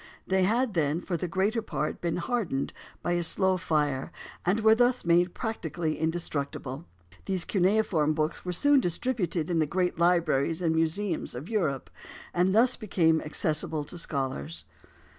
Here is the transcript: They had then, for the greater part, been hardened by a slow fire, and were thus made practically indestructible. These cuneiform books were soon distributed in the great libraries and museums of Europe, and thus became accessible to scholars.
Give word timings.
They 0.25 0.41
had 0.45 0.73
then, 0.73 0.99
for 0.99 1.15
the 1.15 1.27
greater 1.27 1.61
part, 1.61 2.01
been 2.01 2.15
hardened 2.17 2.73
by 3.03 3.11
a 3.11 3.21
slow 3.21 3.57
fire, 3.57 4.11
and 4.43 4.59
were 4.61 4.73
thus 4.73 5.05
made 5.05 5.35
practically 5.35 5.99
indestructible. 5.99 6.85
These 7.25 7.45
cuneiform 7.45 8.15
books 8.15 8.43
were 8.43 8.51
soon 8.51 8.79
distributed 8.79 9.47
in 9.47 9.59
the 9.59 9.67
great 9.67 9.99
libraries 9.99 10.59
and 10.59 10.73
museums 10.75 11.35
of 11.35 11.49
Europe, 11.49 11.91
and 12.33 12.51
thus 12.55 12.77
became 12.77 13.21
accessible 13.21 13.83
to 13.83 13.97
scholars. 13.99 14.65